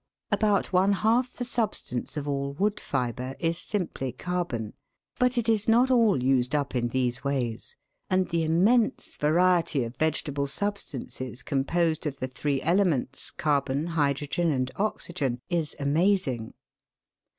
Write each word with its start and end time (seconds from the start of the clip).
About 0.31 0.73
one 0.73 0.93
half 0.93 1.33
the 1.33 1.45
substance 1.45 2.17
of 2.17 2.27
all 2.27 2.53
wood 2.53 2.79
fibre 2.79 3.35
is 3.37 3.59
simply 3.59 4.11
carbon; 4.11 4.73
but 5.19 5.37
it 5.37 5.47
is 5.47 5.67
not 5.67 5.91
all 5.91 6.23
used 6.23 6.55
up 6.55 6.75
in 6.75 6.87
these 6.87 7.23
ways, 7.23 7.75
and 8.09 8.29
the 8.29 8.43
immense 8.43 9.15
variety 9.15 9.83
of 9.83 9.95
vegetable 9.95 10.47
substances, 10.47 11.43
composed 11.43 12.07
of 12.07 12.17
the 12.17 12.27
three 12.27 12.63
elements, 12.63 13.29
carbon, 13.29 13.85
hydrogen, 13.93 14.49
and 14.49 14.71
oxygen, 14.75 15.39
is 15.51 15.75
amazing. 15.79 16.55